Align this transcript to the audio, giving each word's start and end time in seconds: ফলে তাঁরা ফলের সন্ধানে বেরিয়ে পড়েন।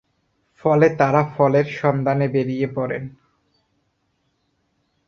ফলে 0.63 0.87
তাঁরা 0.99 1.21
ফলের 1.35 1.67
সন্ধানে 1.79 2.27
বেরিয়ে 2.27 2.67
পড়েন। 2.67 3.03